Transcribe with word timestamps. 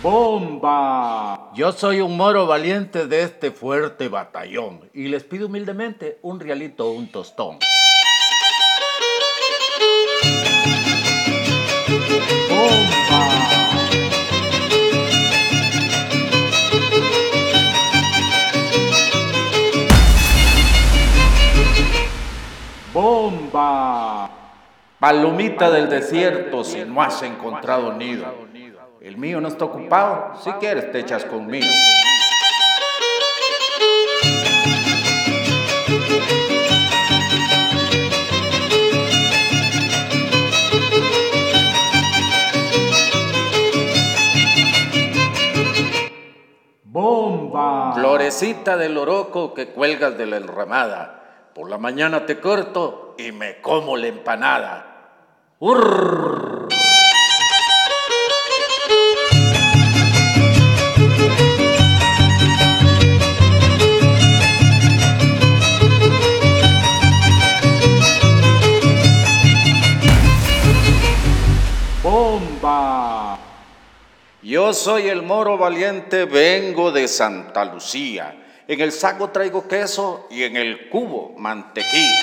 ¡Bomba! 0.00 1.50
Yo 1.54 1.72
soy 1.72 2.00
un 2.00 2.16
moro 2.16 2.46
valiente 2.46 3.08
de 3.08 3.22
este 3.22 3.50
fuerte 3.50 4.06
batallón 4.06 4.88
y 4.94 5.08
les 5.08 5.24
pido 5.24 5.48
humildemente 5.48 6.20
un 6.22 6.38
realito 6.38 6.86
o 6.86 6.92
un 6.92 7.10
tostón. 7.10 7.58
¡Bomba! 12.48 13.28
¡Bomba! 22.94 24.30
Palomita 25.00 25.72
del 25.72 25.88
desierto 25.88 26.62
si 26.62 26.84
no 26.84 27.02
has 27.02 27.20
encontrado 27.24 27.94
nido. 27.94 28.46
El 29.00 29.16
mío 29.16 29.40
no 29.40 29.46
está 29.46 29.64
ocupado, 29.64 30.32
si 30.42 30.50
quieres 30.54 30.90
te 30.90 30.98
echas 30.98 31.24
conmigo. 31.24 31.68
¡Bomba! 46.82 47.94
Florecita 47.94 48.76
del 48.76 48.98
oroco 48.98 49.54
que 49.54 49.68
cuelgas 49.68 50.18
de 50.18 50.26
la 50.26 50.38
enramada. 50.38 51.50
Por 51.54 51.70
la 51.70 51.78
mañana 51.78 52.26
te 52.26 52.40
corto 52.40 53.14
y 53.16 53.30
me 53.30 53.60
como 53.60 53.96
la 53.96 54.08
empanada. 54.08 55.54
¡Urr! 55.60 56.37
Yo 74.40 74.72
soy 74.72 75.08
el 75.08 75.22
moro 75.22 75.58
valiente, 75.58 76.24
vengo 76.24 76.92
de 76.92 77.08
Santa 77.08 77.64
Lucía. 77.64 78.34
En 78.68 78.80
el 78.80 78.92
saco 78.92 79.30
traigo 79.30 79.66
queso 79.66 80.28
y 80.30 80.44
en 80.44 80.56
el 80.56 80.88
cubo 80.88 81.34
mantequilla. 81.36 82.22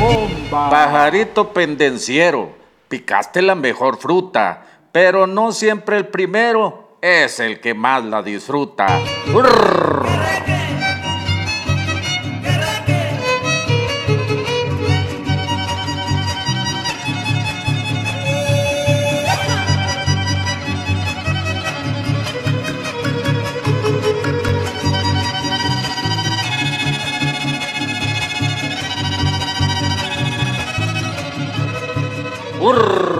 ¡Bomba! 0.00 0.70
Pajarito 0.70 1.52
pendenciero, 1.52 2.54
picaste 2.88 3.42
la 3.42 3.54
mejor 3.54 3.98
fruta, 3.98 4.62
pero 4.92 5.26
no 5.26 5.52
siempre 5.52 5.98
el 5.98 6.06
primero 6.06 6.85
es 7.06 7.38
el 7.38 7.60
que 7.60 7.72
más 7.72 8.04
la 8.04 8.22
disfruta. 8.22 9.00
¡Urr! 32.58 33.15